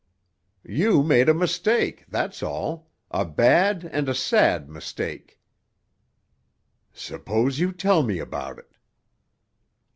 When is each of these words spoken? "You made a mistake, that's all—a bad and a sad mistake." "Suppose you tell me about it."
"You 0.65 1.03
made 1.03 1.29
a 1.29 1.33
mistake, 1.35 2.05
that's 2.07 2.41
all—a 2.41 3.23
bad 3.23 3.83
and 3.93 4.09
a 4.09 4.15
sad 4.15 4.67
mistake." 4.67 5.39
"Suppose 6.91 7.59
you 7.59 7.71
tell 7.71 8.01
me 8.01 8.17
about 8.17 8.57
it." 8.57 8.77